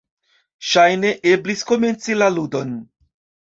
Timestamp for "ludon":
2.41-2.77